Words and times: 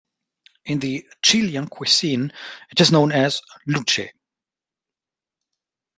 In 0.65 0.79
the 0.79 1.07
Chilean 1.21 1.67
cuisine 1.67 2.33
it 2.71 2.81
is 2.81 2.91
known 2.91 3.11
as 3.11 3.39
"luche" 3.67 4.09